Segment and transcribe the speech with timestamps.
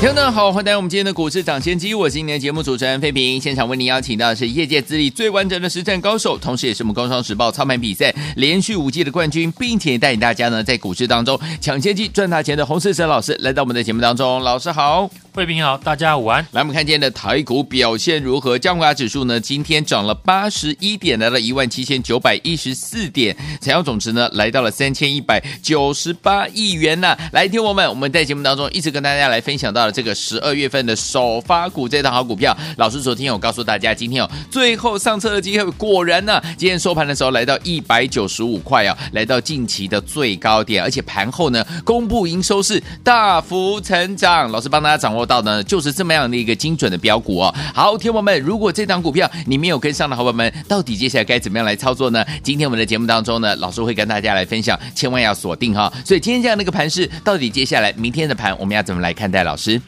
[0.00, 3.40] 听众好，欢迎来到我们今天的股市抢先机，我是今天的节目主持人费平。
[3.40, 14.42] 现场为您邀请到的是业界资历最完整的实战高手，同时也是我们工商时报操盘比赛连续五季的冠军，并且带领大家呢在股市当中抢先机赚大钱的洪世哲老师来到我们的节目当中。
[14.42, 16.46] 老师好，费平好，大家午安。
[16.52, 18.56] 来，我们看今天的台股表现如何？
[18.56, 29.90] 加权指数呢今天涨了八十一点，来到一万七千九百一十四点，成交总值呢来到了三千一百九十八亿元呐、来，听我们，我们在节目当中一直跟大家来分享到了。
[29.90, 35.68] 这个十二月份的首发股，这档好股票，老师昨天有告诉大家，今天有最后上车的机会。
[35.72, 44.48] 果然呢，今天收盘的时候来到一百九十五块啊，来到近期的最高点，而且盘后呢，公布营收是大幅成长。
[44.52, 47.54] 老师帮大家掌握到呢，就是这么样的一个精准的标股哦。
[47.74, 52.24] 好，天友们，如果这档股票你没有跟上的伙伴们，到底接下来该怎么样来操作呢？
[52.42, 55.92] 今天我们的节目当中呢，老师会跟大家来分享，千万要锁定哈。
[56.04, 59.44] 所以今天这样的一个盘势，到底接下来明天的盘我们要怎么来看待？
[59.44, 59.80] 老师？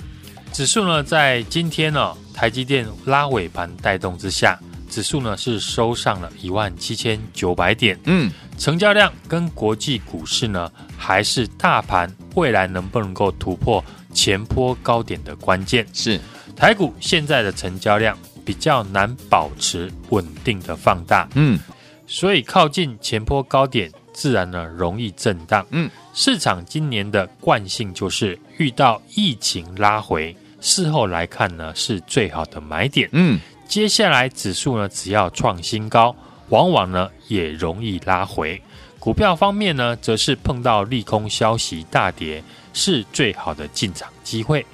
[0.52, 7.98] 指数呢，在今天呢、哦，台积电拉尾盘带动之下，指数呢是收上了一万七千九百点。
[8.04, 13.84] 嗯，成交量跟国际股市呢，还是大盘未来能不能够突破
[14.17, 15.86] 前坡高点的关键。
[15.92, 16.19] 是
[16.56, 21.28] 台股现在的成交量比较难保持稳定的放大。
[21.34, 21.59] 嗯，
[22.06, 25.64] 所以靠近前坡高点，自然呢容易震荡。
[25.70, 30.34] 嗯，市场今年的惯性就是遇到疫情拉回。
[30.61, 33.09] 事后来看呢，是最好的买点。
[33.12, 36.17] 嗯，接下来指数呢，只要创新高，
[36.48, 38.61] 往往呢也容易拉回。
[38.98, 42.42] 股票方面呢，则是碰到利空消息大跌，
[42.77, 44.64] 是最好的进场机会。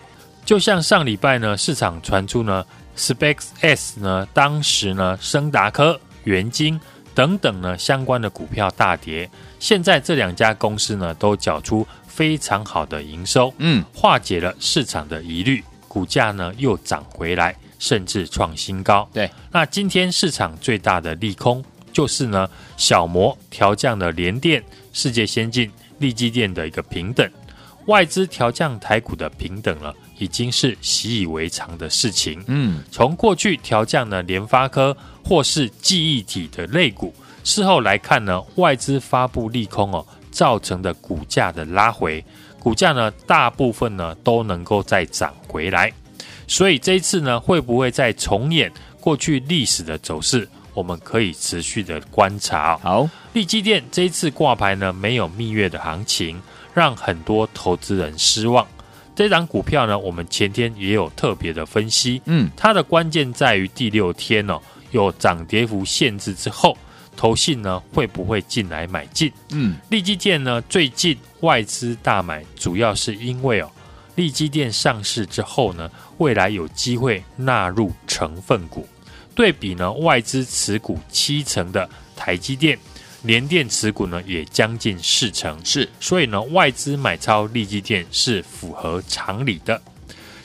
[0.45, 6.79] 就像上礼拜呢，市场传出呢，SpaceX 呢，当时呢，升达科、元晶
[7.15, 9.31] 等等呢相关的股票大跌，
[9.61, 15.63] 现在这两家公司呢，都缴出非常好的营收，嗯，化解了市场的疑虑。
[15.87, 19.09] 股价呢又涨回来，甚至创新高。
[19.13, 27.31] 对，那今天市场最大的利空就是呢，小摩调降了联电、世界先进、力基电的一个平等。
[27.87, 32.43] 外资调降台股的平等了，已经是习以为常的事情。
[32.47, 37.13] 嗯，从过去调降了联发科或是记忆体的类股，
[37.43, 42.25] 事后来看呢，外资发布利空哦，造成的股价的拉回。
[42.59, 45.93] 股价呢，大部分呢都能够再涨回来，
[46.47, 50.49] 所以这一次呢，会不会再重演过去历史的走势？
[50.73, 52.79] 我们可以持续的观察。
[52.79, 56.41] 好，力积电这一次挂牌呢，没有蜜月的行情，
[56.75, 58.67] 让很多投资人失望。
[59.15, 64.59] 这档股票呢，我们前天也有特别的分析，嗯，它的关键在于第六天哦，
[64.91, 66.77] 有涨跌幅限制之后。
[67.15, 69.31] 投信呢会不会进来买进？
[69.51, 73.71] 嗯，利基电呢最近外资大买，主要是因为哦，
[74.15, 78.89] 利基电上市之后呢，未来有机会纳入成分股。
[79.35, 82.79] 对比呢，外资持股七成的台积电，
[83.23, 89.81] 联电持股呢也将近四成，是，所以呢，外资买超利基电是符合常理的。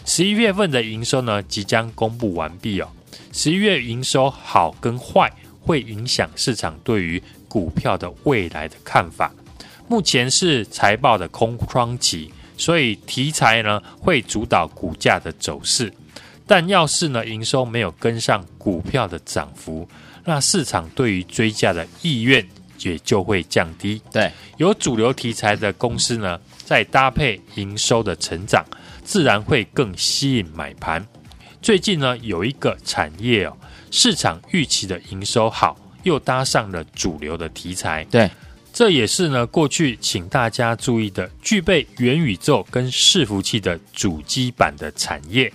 [0.05, 2.89] 十一月份的营收呢即将公布完毕哦，
[3.31, 5.31] 十一月营收好跟坏。
[5.59, 9.29] 会影响市场对于股票的未来的看法。
[9.89, 15.91] 目前是财报的空窗期，所以题材呢会主导股价的走势。
[16.45, 19.85] 但要是呢营收没有跟上股票的涨幅，
[20.23, 22.47] 那市场对于追价的意愿
[22.79, 24.01] 也就会降低。
[24.11, 28.65] 对，有主流题材的公司呢，再搭配营收的成长，
[29.03, 31.05] 自然会更吸引买盘。
[31.61, 33.57] 最近呢有一个产业哦。
[33.89, 38.29] 市场预期的营收好，又搭上了主流的题材，对，
[38.74, 45.51] 这也是呢过去请大家注意的，具备元宇宙跟伺服器的主机板的产业。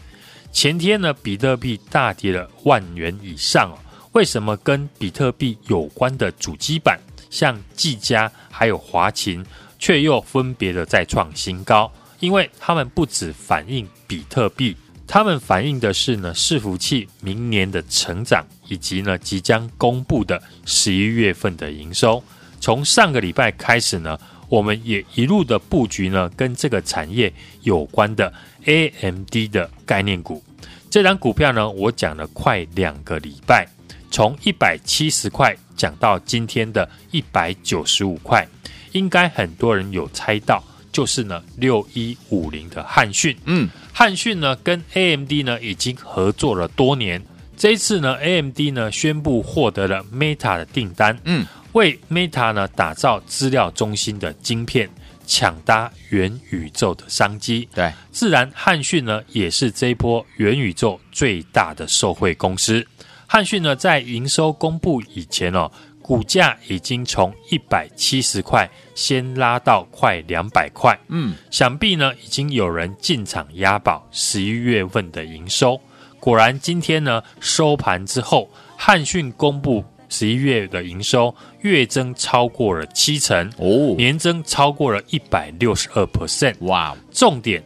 [0.50, 3.76] 前天呢，比特币大跌了万元以上哦。
[4.12, 6.98] 为什么跟比特币有关的主机板，
[7.32, 9.44] 像技嘉还有华擎，
[9.78, 11.90] 却又分别的再创新高？
[12.20, 14.76] 因为他们不只反映比特币。
[15.08, 22.22] 他们反映的是呢，伺服器明年的成长，以及呢即将公布的十一月份的营收。
[22.60, 24.18] 从上个礼拜开始呢，
[24.48, 27.32] 我们也一路的布局呢，跟这个产业
[27.62, 28.32] 有关的
[28.66, 30.42] AMD 的概念股。
[30.88, 33.66] 这档股票呢，我讲了快两个礼拜，
[34.12, 38.46] 从一百七十块讲到今天的一百九十五块，
[38.92, 40.62] 应该很多人有猜到，
[40.92, 43.36] 就是呢六一五零的汉讯。
[43.46, 47.20] 嗯，汉讯呢跟 AMD 呢已经合作了多年，
[47.56, 54.88] 这一次呢 AMD 呢宣布获得了 Meta 的订单，嗯，为 Meta 呢打造资料中心的晶片。
[55.24, 62.84] 抢搭元宇宙的商机，对，自然汉讯呢也是这一波元宇宙最大的受惠公司。
[63.32, 75.80] 汉讯呢在营收公布以前哦，股价已经从一百七十块先拉到快两百块，嗯，想必呢已经有人进场押宝十一月份的营收。
[76.20, 79.82] 果然今天呢收盘之后，汉讯公布。
[80.10, 86.54] 十一月的营收月增超过了七成哦，年增超过了一百六十二 percent。
[86.66, 86.94] 哇！
[87.10, 87.64] 重点，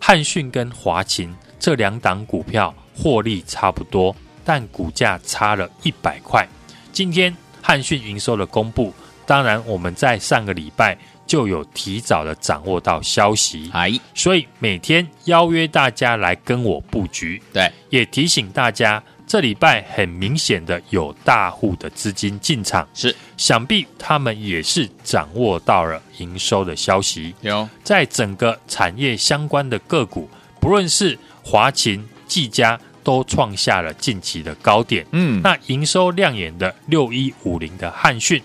[0.00, 4.12] 汉讯跟华勤这两档股票获利差不多，
[4.46, 6.48] 但股价差了一百块。
[6.92, 8.94] 今天汉讯营收的公布，
[9.26, 10.96] 当然我们在上个礼拜
[11.26, 19.02] 就有提早的掌握到消息，哎所以每天邀约大家来跟我布局，对，也提醒大家。
[19.28, 27.34] 这礼拜很明显的有大户的资金进场，是想必他们也是掌握到了营收的消息。
[27.40, 35.06] 有在整个产业相关的个股，不论是华勤、技嘉，都创下了近期的高点。
[35.12, 38.42] 嗯，那营收亮眼的六一五零的汉讯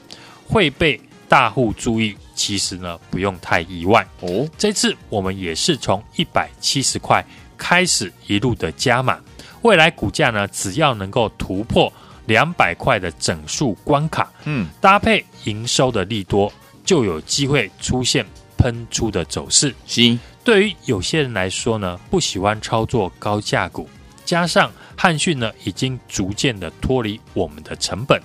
[0.48, 4.48] 会被大户注意，其实呢不用太意外哦。
[4.60, 7.25] 这次我们也是从一百七十块
[7.58, 9.19] 开始一路的加码。
[9.63, 11.92] 未来股价呢，只要能够突破
[12.28, 16.54] 两百块的整数关卡，嗯，搭配营收的利多，
[16.86, 18.24] 就有机会出现
[18.57, 19.74] 喷出的走势。
[19.88, 23.90] 行，对于有些人来说呢，不喜欢操作高价股，
[24.31, 28.18] 加上汉讯呢已经逐渐的脱离我们的成本，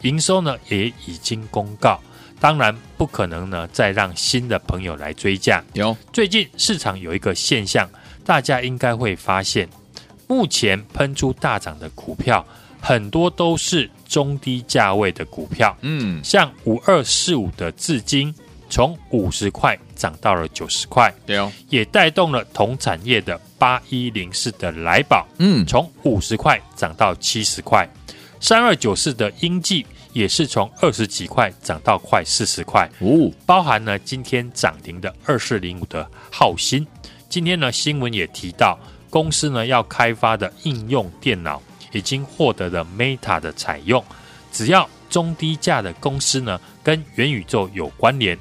[0.00, 2.00] 营收呢也已经公告，
[2.40, 5.62] 当然不可能呢再让新的朋友来追价。
[5.74, 7.88] 有，最近市场有一个现象，
[8.24, 9.68] 大家应该会发现。
[10.26, 12.44] 目前喷出大涨的股票，
[12.80, 15.76] 很多都是中低价位的股票。
[15.82, 18.34] 嗯，像五二四五的智晶，
[18.72, 21.12] 从五十块涨到了九十块。
[21.26, 27.86] 对哦，也带动了同产业的八一零四的来宝，嗯，从五十块涨到七十块。
[28.40, 29.84] 三二九四的英记
[30.14, 32.90] 也是从二十几块涨到快四十块。
[33.00, 36.86] 哦，包含呢今天涨停的二四零五的浩新。
[37.28, 38.78] 今天呢，新闻也提到。
[39.10, 41.60] 公司呢要开发的应用电脑
[41.92, 44.02] 已经获得了 Meta 的采用，
[44.50, 48.38] 只要中低价的公司呢跟元宇宙有关联，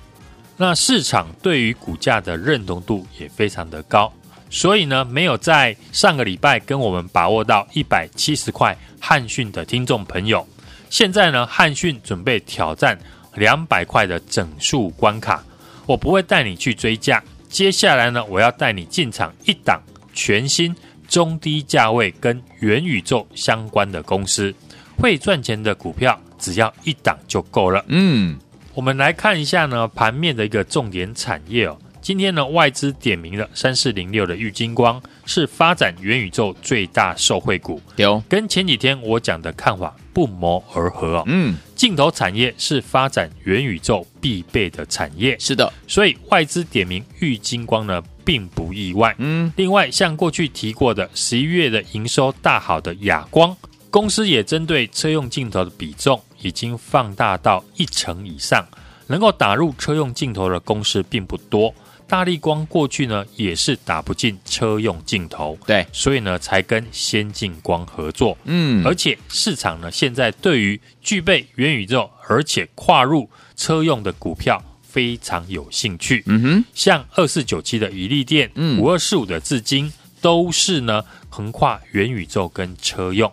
[0.62, 4.14] 那市场对于股价的认同度也非常的高，
[4.48, 10.48] 所以呢没有在上个礼拜跟我们把握到一百七十块汉讯的听众朋友，
[10.88, 12.96] 现在呢汉讯准备挑战
[13.34, 15.44] 两百块的整数关卡，
[15.88, 19.82] 我不会带你去追价，接下来呢我要带你进场一档。
[20.14, 20.76] 全新
[21.08, 24.54] 中低价位跟元宇宙相关的公司，
[25.00, 27.84] 会赚钱的股票，只要一档就够了。
[27.88, 28.38] 嗯，
[28.74, 31.78] 我们来看一下呢盘面的一个重点产业哦。
[32.02, 37.82] 今天呢外资点名了三四零六的玉金光，是发展元宇宙最大受惠股。
[37.98, 41.24] 有跟前几天我讲的看法不谋而合哦。
[41.28, 45.38] 嗯，镜头产业是发展元宇宙必备的产业。
[45.38, 48.02] 是的，所以外资点名玉金光呢。
[48.24, 49.16] 并不意外。
[49.18, 53.58] 嗯，另外像过去提过的十一月的营收大好的亚光
[53.90, 58.68] 公司，也针对车用镜头的比重已经放大到一成以上，
[59.08, 61.74] 能够打入车用镜头的公司并不多。
[62.08, 68.38] 大力光过去呢也是打不进车用镜头，对，所以呢才跟先进光合作。
[68.44, 74.62] 嗯，而且市场呢现在对于具备元宇宙而且跨入车用的股票。
[74.84, 83.32] 非常有兴趣，嗯哼，像二四九七的宜利电，嗯，五二四五的至今，都是呢横跨元宇宙跟车用。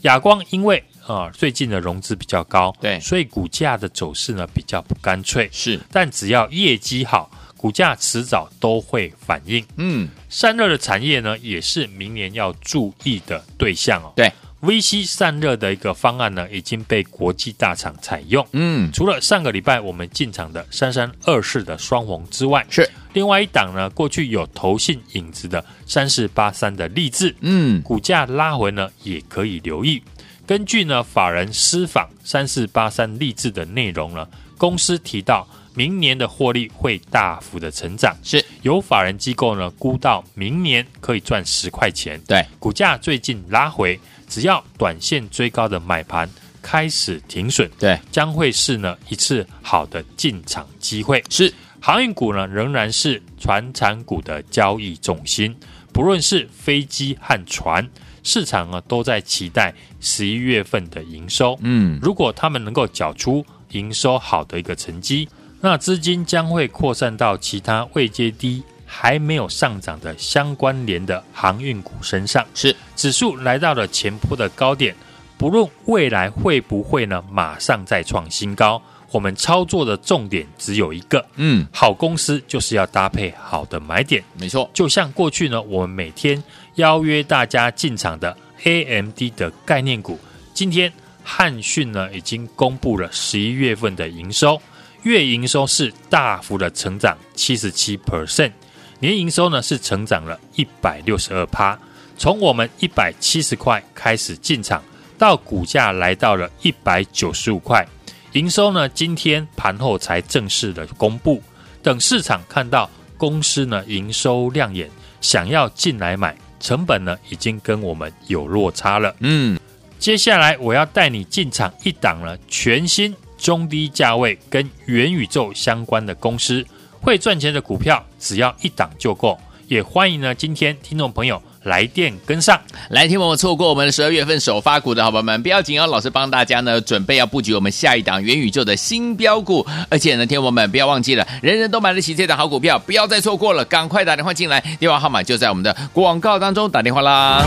[0.00, 5.80] 亚光因为啊、呃、最近的融资比较高，对，所以股价的走势呢比较不干脆，是。
[5.90, 9.64] 但只要业绩好，股价迟早都会反应。
[9.76, 14.12] 嗯，散热的产业呢也是明年要注意的对象哦。
[14.16, 14.32] 对。
[14.62, 18.44] VC 散热的一个方案呢，已经被国际大厂采用。
[18.52, 30.02] 嗯，除了上个礼拜我们进场的三三二四的双红之外，是另外一档呢，过去有投信影子的三四八三的力智，嗯，股价拉回呢，也可以留意。
[30.46, 42.20] 根据呢法人私访三四八三励志的内容呢，公司提到明年的获利会大幅的成长，是由法人机构呢估到明年可以赚十块钱。
[42.26, 43.98] 对，股价最近拉回。
[44.28, 46.28] 只要短线追高的买盘
[46.60, 51.22] 开始停损，对，将会是呢一次好的进场机会。
[51.30, 55.54] 是航运股呢，仍然是船产股的交易重心，
[55.92, 57.88] 不论是飞机和船，
[58.26, 61.56] 市场啊都在期待十一月份的营收。
[61.62, 65.28] 嗯，如果他们能够缴出营收好的一个成绩，
[65.60, 68.62] 那资金将会扩散到其他未接低。
[68.88, 72.74] 还没有上涨的相关联的航运股身上，是。
[72.94, 74.94] 指数来到了前波的高点，
[75.36, 78.80] 不论未来会不会呢马上再创新高，
[79.10, 86.40] 我们操作的重点只有一个，嗯，好公司就是要搭配好的买点，没错，就像过去呢，我们每天
[86.76, 90.18] 邀约大家进场的 AMD 的概念股，
[90.54, 90.92] 今天
[91.22, 94.60] 汉讯呢已经公布了十一月份的营收，
[95.02, 98.52] 月营收是大幅的成长七十七 percent。
[98.98, 101.78] 年营收呢是成长了一百六十二趴，
[102.16, 104.82] 从我们一百七十块开始进场，
[105.18, 107.86] 到股价来到了一百九十五块，
[108.32, 111.42] 营收呢今天盘后才正式的公布，
[111.82, 114.90] 等市场看到公司呢营收亮眼，
[115.20, 119.14] 想要进来买，成本呢已经跟我们有落差了。
[119.20, 119.58] 嗯，
[119.98, 126.66] 接下来我要带你进场一档了，全新中低价位跟元宇宙相关的公司。
[127.00, 129.38] 会赚钱的股票，只要一档就够。
[129.68, 132.58] 也欢迎呢，今天听众朋友来电跟上。
[132.88, 139.66] 来听我们错过我们十二月份首发股的好朋友们，不要紧哦，老师帮大家呢准备要布局我们下一档元宇宙的新标股。
[139.90, 147.44] 而且呢，听我们不要忘记了，人人都买得起这档好股票，不要再错过了，赶快打电话进来，电话号码就在我们的广告当中，打电话啦。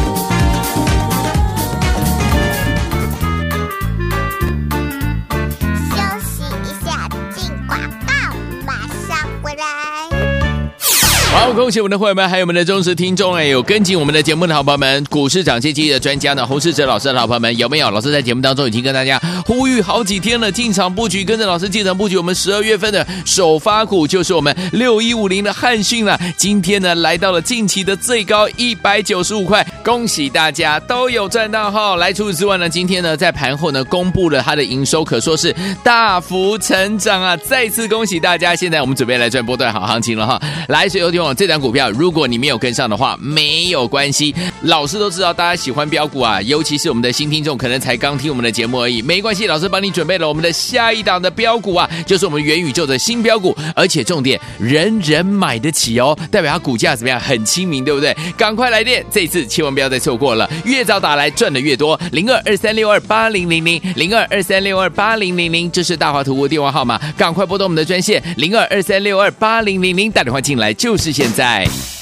[11.32, 17.92] 好，恭喜我们的会员们，还有我们的忠实听众哎，有跟紧我们的节目的好朋友们，股市涨先机的专家呢，洪世哲老师的好朋友们有没有？
[17.92, 26.20] 老师在节目当中已经跟大家呼吁好几天了，进场布局，跟着老师进场布局，我们十二月份的首发股就是我们六一五零的汉讯了。
[26.36, 31.96] 今天呢，来到了近期的最高一百九十五块，恭喜大家都有赚到哈！
[31.98, 37.38] 来，除此之外呢，今天呢，在盘后呢，公布了它的营收，可说是大幅成长啊！
[37.38, 38.56] 再次恭喜大家！
[38.56, 40.42] 现在我们准备来赚波段好行情了哈！
[40.70, 41.00] 来，所
[41.36, 44.34] 这档股票，如果你没有跟上的话，没有关系。
[44.64, 49.48] 老师都知道大家喜欢标股啊，尤其是我们的新听众，可能才刚听我们的节目而已，没关系。
[49.48, 57.20] 老师帮你准备了我们的下一档的标股啊，就是我们元宇宙的新标股，而且重点，人人买得起哦，代表它股价怎么样？
[57.20, 58.16] 很亲民，对不对？
[58.38, 62.00] 赶快来电，这次千万不要再错过了，越早打来赚的越多。
[62.12, 71.24] 零二二三六二八零零零零二二三六二八零零零，这是大华图的电话号码，赶快拨通我们的专线零二二三六二八零零零，打电话进来就是是。
[71.24, 71.99] 现在。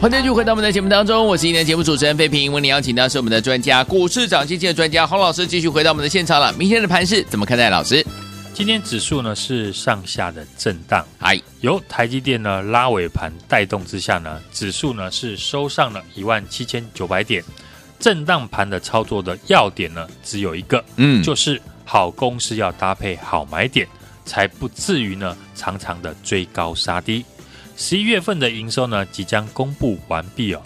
[0.00, 2.50] 欢迎继续回到我们的节目当中，我是今天的节目主持人费平。
[2.50, 6.50] 为您邀请到是我们的专家，股市涨基金的专家洪老师，继续回到我们的现场了。
[6.54, 7.68] 明天的盘市怎么看待？
[7.68, 8.02] 老师，
[8.54, 17.44] 今天指数呢是上下的震荡，哎，由台积电呢拉尾盘带动之下呢，指数呢是收上了一万七千九百点。
[17.98, 23.86] 震荡盘的操作的要点呢，只有一个，嗯，就是好公司要搭配好买点，
[24.24, 27.22] 才不至于呢常常的追高杀低。
[27.80, 30.60] 十一月份的营收呢即将公布完毕哦，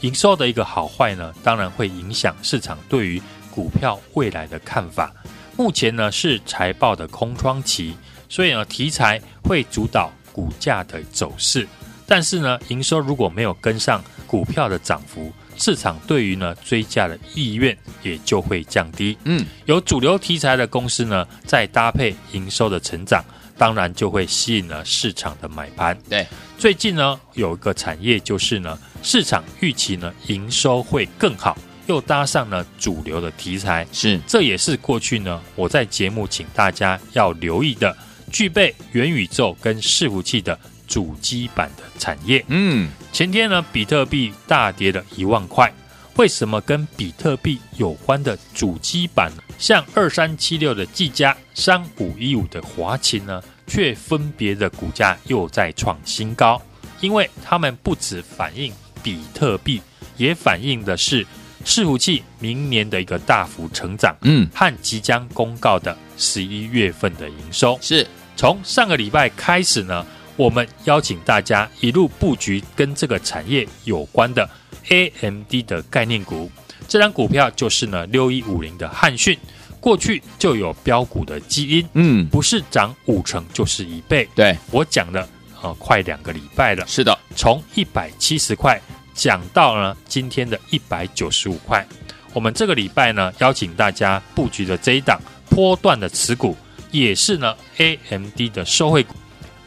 [0.00, 5.12] 营收的一个好坏呢，当然会影响市场对于股票未来的看法。
[5.58, 7.94] 目前呢是财报的空窗期，
[8.30, 11.68] 所以呢题材会主导股价的走势，
[12.06, 15.30] 但是呢营收如果没有跟上股票的涨幅。
[15.58, 19.16] 市场对于呢追价的意愿也就会降低。
[19.24, 23.22] 嗯，有主流题材的公司呢，再搭配营收的成长，
[23.62, 25.96] 当然就会吸引了市场的买盘。
[26.10, 26.26] 对，
[26.58, 37.96] 最近呢有一个产业就是呢，市场预期呢营收会更好，又搭上了主流的题材，是，这也是过去呢我在节目请大家要留意的，
[38.32, 40.58] 具备元宇宙跟伺服器的。
[40.88, 45.72] 主机板的产业，嗯，前天呢，比特币大跌了一万块。
[46.16, 56.60] 为什么跟比特币有关的主机板，像二三七六的技嘉、三五一五的华擎呢，却分别的股价又在创新高？
[57.00, 58.72] 因为它们不只反映
[59.02, 59.80] 比特币，
[60.16, 61.26] 也反映的是
[61.64, 67.78] 伺服器明年的一个大幅成长，嗯，和即将公告的十一月份的营收。
[67.80, 70.06] 是从上个礼拜开始呢。
[70.34, 74.48] 我们邀请大家一路布局跟这个产业有关的
[74.88, 76.50] AMD 的概念股，
[76.88, 79.38] 这张股票就是呢六一五零的汉讯，
[79.82, 85.28] 过去就有标股的基因，嗯，不是涨五成就是一倍，对，我讲了
[85.60, 88.80] 呃快两个礼拜了，是的，从一百七十块
[89.12, 91.84] 讲到呢今天的一百九十五块，
[92.32, 96.56] 我们这个礼拜呢邀请大家布局的这一档波段的持股，
[96.92, 99.16] 也是呢 AMD 的收惠股。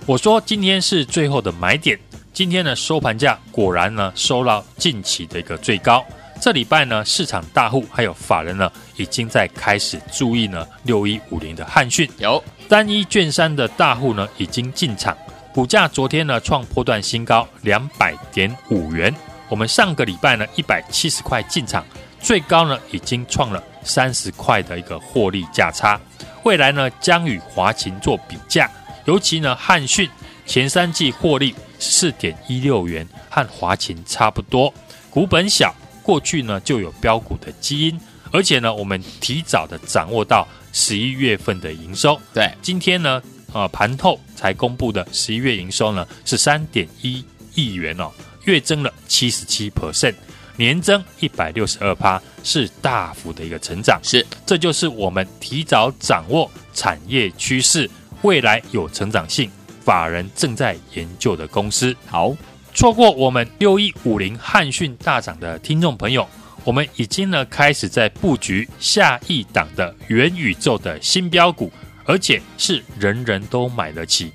[0.06, 2.00] 我说今天是最后的买点，
[2.32, 6.06] 今天的收盘价果然呢收到近期的一个最高。
[6.46, 15.18] 这礼拜呢市场大户还有法人呢已经在开始注意呢六一五零的汉讯，有单一券商的大户呢已经进场，
[15.52, 19.12] 股价昨天呢创破段新高两百点五元。
[19.50, 21.84] 我们上个礼拜呢一百七十块进场，
[22.20, 26.00] 最高呢已经创了三十块的一个获利价差，
[26.44, 28.70] 未来呢将与华擎做比价。
[29.06, 30.08] 尤其呢，汉讯
[30.46, 34.72] 前三季获利四点一六元，和华擎差不多，
[35.10, 35.74] 股本小，
[36.06, 38.00] 过去呢就有标股的基因，
[38.32, 42.22] 而且呢，我们提早的掌握到十一月份的营收。
[42.32, 43.20] 对，今天呢，
[43.52, 48.12] 呃，盘后才公布的十一月营收呢是三点一亿元哦，
[48.44, 50.14] 月增了七十七 percent，
[50.56, 54.00] 年增一百六十二趴，是大幅的一个成长。
[54.04, 57.90] 是，这就是我们提早掌握产业趋势。
[58.22, 59.52] 未来有成长性，
[59.84, 61.96] 法人正在研究的公司。
[62.08, 62.36] 好，
[62.76, 66.28] 错过我们六一五零汉讯大涨的听众朋友，
[66.66, 71.72] 我们已经呢开始在布局下一档的元宇宙的新标股，
[72.04, 74.30] 而且是人人都买得起。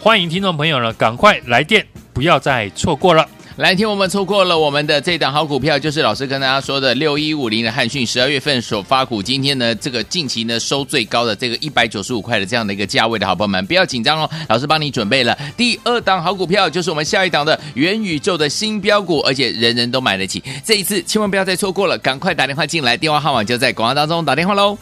[0.00, 3.28] 欢迎听众朋友呢赶快来电，不要再错过了。
[3.56, 24.76] 来听我们错过了我们的这档好股票，就是老师跟大家说的六一五零的汉讯，十二月份首发股，今天呢这个近期呢收最高的这个一百九十五块的这样的一个价位的好朋友们，不要紧张哦，老师帮你准备了第二档好股票，就是我们下一档的元宇宙的新标股，而且人人都买得起，这一次千万不要再错过了，赶快打电话进来，电话号码就在广告当中，打电话喽。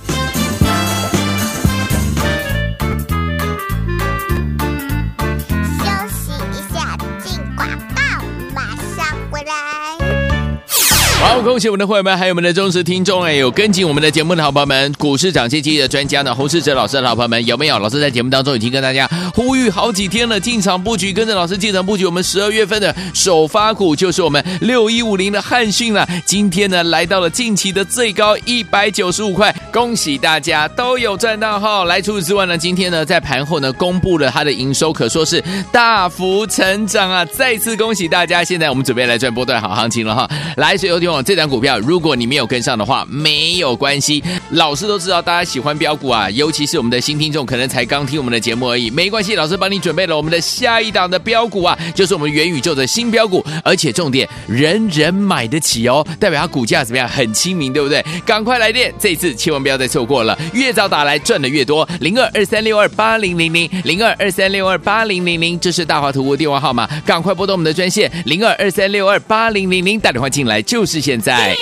[11.22, 17.78] 好，恭喜我们的会员们，还有我们的忠实听众哎，有跟进我们的节目的好朋友们，股市涨基期的专家呢，洪世哲老师的好朋友们有没有？
[17.78, 26.06] 老师在节目当中已经跟大家呼吁好几天了，进场布局，跟着老师进场布局，我们十二月份的首发股就是我们六一五零的汉讯了。
[26.26, 31.84] 今天呢，来到了近期的最高一百九十五块，恭喜大家都有赚到哈！
[31.84, 37.24] 来，除此之外呢，今天呢，在盘后呢，公布了它的营收，可说是大幅成长啊！
[37.26, 40.28] 再次恭喜大家，现在我们准备来赚波段好行情了哈！
[40.56, 44.22] 来，所有听友，这档股票如果你没有跟上的话，没有关系。
[44.50, 57.08] 老师都知道大家喜欢标股啊，尤其是我们的新听众，可能才刚听我们的节目而已，没关系，老师帮你准备了我们的下一档的标股啊，就是我们元宇宙的新标股，而且重点人人买得起哦，代表它股价怎么样？
[57.08, 58.04] 很亲民，对不对？
[58.24, 61.86] 赶快来电，这次千万不要再错过了，越早打来赚的越多。
[62.00, 71.56] 零二二三六二八零零零零二二三六二八零零零，这是大华图的电话号码，赶快拨通我们的专线零二二三六二八零零零，打电话进来就是现在。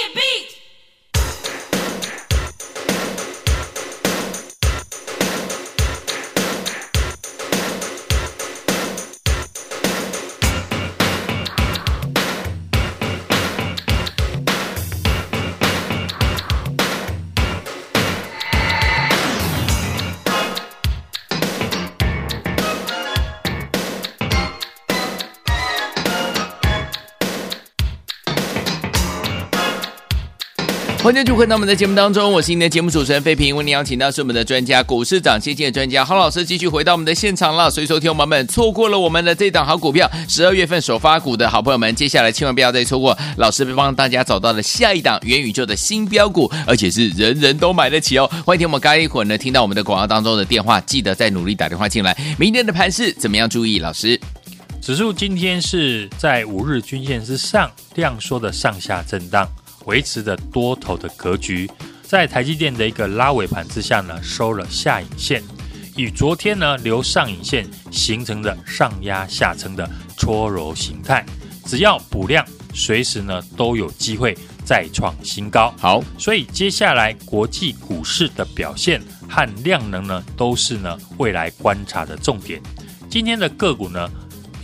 [31.11, 33.57] 欢迎就回到我们的节目当中，我是您的节目主持人费平。
[33.57, 37.69] 为您邀请到是我们的专家，股市长先机的专家郝老师，继续回到我们的现场了。
[37.69, 43.19] 所以说，听友们错过了我们的这档好股票，十二月份首发股的好朋友们，接下来千万不要再错过。
[43.39, 48.31] 老师帮大家找到了下一档元宇宙的新标股，而且是人人都买得起哦。
[48.47, 52.17] 欢迎听我们刚一会儿呢听到我们的广告当中的电话，记得再努力打电话进来。
[52.39, 53.51] 明天的盘势怎么样？
[53.51, 54.17] 注意，老师，
[54.81, 59.51] 指数今天是在五日均线之上量缩的上下震荡。
[59.87, 61.71] 维持着多头的格局，
[62.03, 65.43] 在台积电的一个拉尾盘之下呢，收了下影线，
[65.97, 71.25] 与昨天呢留上影线形成的上压下撑的搓揉形态，
[71.65, 75.75] 只要补量，随时呢都有机会再创新高。
[75.79, 82.61] 好，所以接下来国际股市的表现和量能呢，都是呢未来观察的重点。
[83.09, 84.11] 今天的个股呢，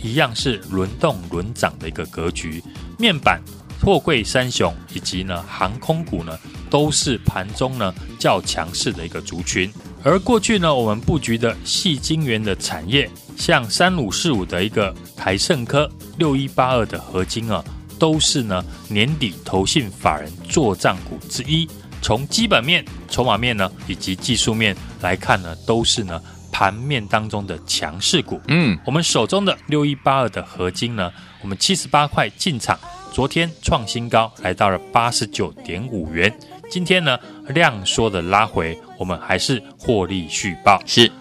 [0.01, 2.63] 一样是轮动轮涨的一个格局，
[2.97, 3.41] 面板。
[3.81, 6.37] 货柜三雄以及呢航空股呢，
[6.69, 9.71] 都是盘中呢较强势的一个族群。
[10.03, 17.63] 而过去呢，我们布局的矽晶圆的产业，像三五四五的一个台盛科、六一八二的合金啊，
[17.99, 21.67] 都是呢年底投信法人做账股之一。
[22.01, 28.39] 从基本面、筹码面呢，以及技术面来看呢，都是呢盘面当中的强势股。
[28.47, 31.11] 嗯，我们手中的六一八二的合金呢，
[31.41, 32.79] 我们七十八块进场。
[33.17, 36.31] 昨天创新高，来到了八十九点五元。
[36.69, 40.79] 今天呢，量缩的拉回，我们还是获利续报。
[40.85, 41.11] 是，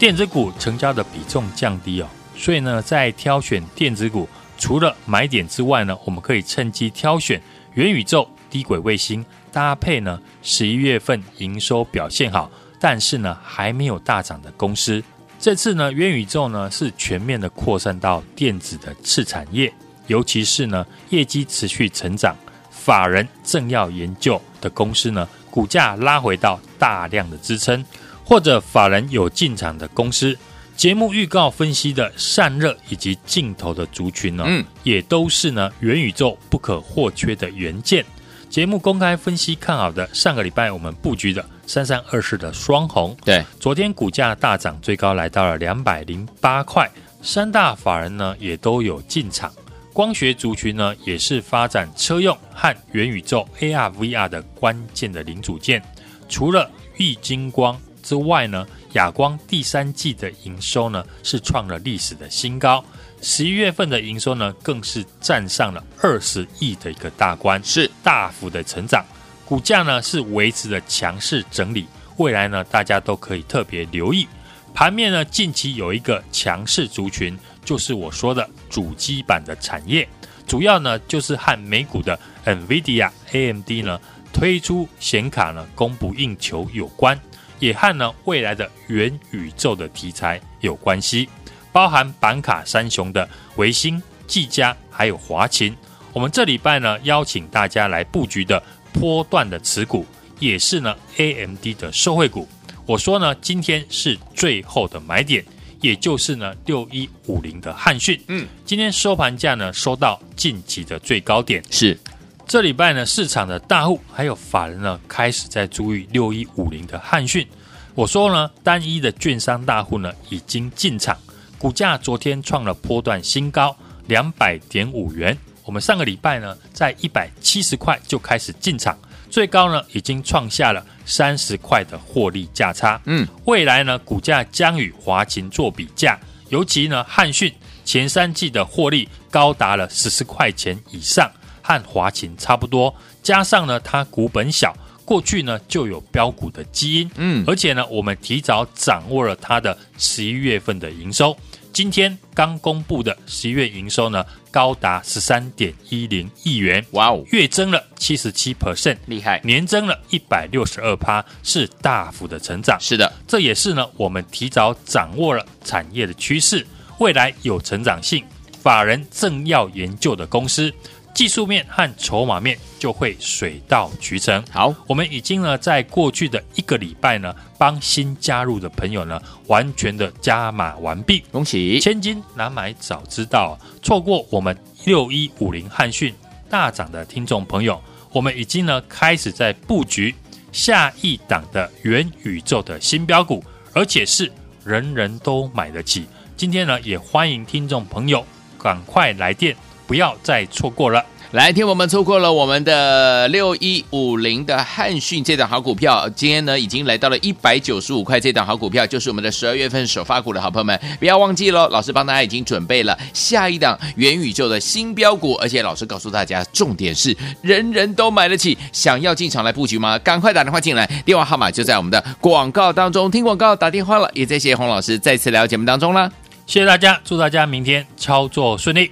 [0.00, 7.40] 电子股成交的比重降低哦，所以呢，在挑选电子股，除了买点之外呢，我们可以趁机挑选
[7.74, 15.00] 元宇宙、低轨卫星，搭配呢十一月份营收表现好，但是呢还没有大涨的公司。
[15.38, 19.72] 这次呢，元宇宙呢是全面的扩散到电子的次产业。
[20.06, 22.36] 尤其是呢，业绩持续成长，
[22.70, 27.84] 法人正要研究的公司呢，股价拉回到大量的支撑，
[28.24, 30.36] 或者法人有进场的公司，
[30.76, 38.04] 节目预告分析的散热以及镜头的族群呢，嗯，也都是呢元宇宙不可或缺的元件。
[38.50, 46.90] 节目公开分析看好的上个礼拜我们布局的三三二四的双红，对，昨天股价大涨，最高来到了两百零八块，
[47.22, 49.50] 三大法人呢也都有进场。
[49.92, 55.82] 光学族群呢，也是发展车用和元宇宙 AR、VR 的关键的零组件。
[56.30, 62.82] 除了玉金光之外呢，亚光第三季的营收呢是创了历史的新高，
[63.20, 69.04] 十一月份的营收呢更是站上了二十亿的一个大关，是大幅的成长。
[69.44, 74.26] 股价呢是维持的强势整理，未来呢大家都可以特别留意。
[74.72, 77.38] 盘面呢近期有一个强势族群。
[77.64, 80.08] 就是我说的主机板的产业，
[80.46, 84.00] 主要呢就是和美股的 NVIDIA、AMD 呢
[84.32, 87.18] 推出显卡呢供不应求有关，
[87.58, 91.28] 也和呢未来的元宇宙的题材有关系。
[91.70, 95.74] 包含板卡三雄的微星、技嘉还有华擎，
[96.12, 100.04] 我们这礼拜呢邀请大家来布局的波段的持股，
[100.38, 102.46] 也是呢 AMD 的受惠股。
[102.84, 105.44] 我说呢今天是最后的买点。
[105.82, 111.98] 也就是呢，六一五零的汉讯，嗯，今天收盘价呢收到近期的最高点，是
[112.46, 117.46] 这礼拜呢市场的大户还有法人呢开始在注意六一五零的汉讯。
[117.94, 121.18] 我说呢，单一的券商大户呢已经进场，
[121.58, 125.36] 股价昨天创了波段新高两百点五元。
[125.64, 128.96] 我们上个礼拜呢在一百七十块就开始进场。
[129.32, 133.00] 最高呢，已经创下了三十块的获利价差。
[133.06, 137.50] 嗯，未来呢，股价将与华擎做比价，尤其呢，汉讯
[137.82, 151.34] 前三季的获利高达了十四块钱以上，和华勤差不多，加上呢它股本小，过去呢就有标股的基因，嗯，而且呢我们提早掌握了它的十一月份的营收。
[151.72, 162.78] 今天刚公布的十一月营收呢，高达十三点一零亿元，哇哦，月增了七十七 percent，厉害，年增了一百六十二趴，是大幅的成长。
[162.78, 166.64] 是的，这也是呢，我们提早掌握了产业的趋势，
[166.98, 168.22] 未来有成长性，
[168.62, 170.72] 法人正要研究的公司。
[171.14, 174.42] 技术面和筹码面就会水到渠成。
[174.50, 181.22] 好，我们已经呢，在过去的一个礼拜呢，帮新加入的朋友呢，完全的加码完毕。
[181.30, 181.78] 恭喜！
[181.80, 186.14] 千金难买早知道，错过我们六一五零汉讯
[186.48, 190.14] 大涨的听众朋友，我们已经呢，开始在布局
[190.50, 193.44] 下一档的元宇宙的新标股，
[193.74, 194.32] 而且是
[194.64, 196.06] 人人都买得起。
[196.38, 198.26] 今天呢，也欢迎听众朋友
[198.58, 199.54] 赶快来电。
[199.92, 201.04] 不要再错过了！
[201.32, 208.18] 来，听我们错过了我们的六一五零的汉讯这档好股票，今天呢已经来到了一百九十五块。
[208.18, 211.68] 这档好股票就是我们的十二月份首发股的好朋友们，不要忘记喽！
[211.68, 218.56] 老师帮大家已经准备了下一档元宇宙的新标股，而且老师告诉大家，重点是人人都买得起。
[218.72, 219.98] 想要进场来布局吗？
[219.98, 223.10] 赶快打电话进来，电话号码就在我们的广告当中。
[223.10, 226.10] 听广告打电话了，也在谢谢洪老师再次来到节目当中啦。
[226.44, 228.90] 谢谢大家，祝大家明天操作顺利。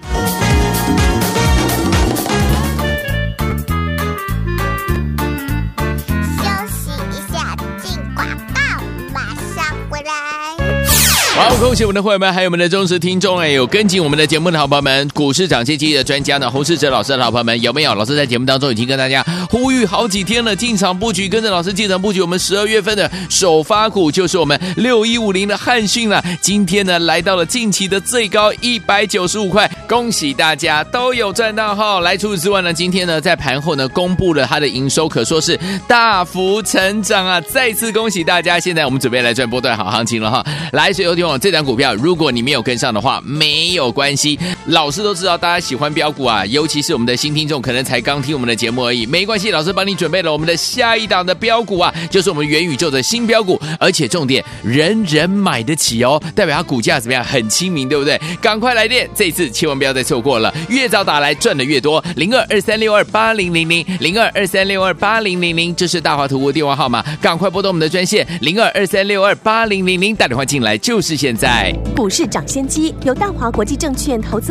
[11.40, 17.94] 好，恭喜我们的会员们，还有我们的忠实听众哎，有跟进我们的节目的好朋友们，股市涨先机的专家呢，洪世哲老师的好朋友们有没有？
[17.94, 26.22] 老师在节目当中已经跟大家呼吁好几天了，进场布局，跟着老师进场布局，我们十二月份的首发股就是我们六一五零的汉讯了。
[26.42, 32.00] 今天呢，来到了近期的最高一百九十五块，恭喜大家都有赚到哈！
[32.00, 37.40] 来，除此之外呢，今天呢，在盘后呢，公布了它的营收，可说是大幅成长啊！
[37.40, 38.61] 再次恭喜大家！
[38.61, 40.44] 现在我们准备来赚波段好行情了哈！
[40.72, 41.30] 来，所有听。
[41.38, 44.38] 这档股票，如果你没有跟上的话，没有关系。
[44.66, 49.51] 老师都知道大家喜欢标股啊，尤其是我们的新听众，可能才刚听我们的节目而已，没关系。
[49.51, 57.23] 老师帮你准备了我们的下一档的标股啊，就是我们元宇宙的新标股，而且重点，人人买得起哦，代表它股价怎么样？
[57.23, 58.20] 很亲民，对不对？
[58.40, 62.03] 赶快来电，这次千万不要再错过了，越早打来赚的越多。
[62.16, 71.20] 零二二三六二八零零零零二二三六二八零零零，这是大华图的电话号码，赶快拨通我们的专线零二二三六二八零零零，打电话进来就是。
[71.20, 74.51] 现在股市涨先机由大华国际证券投资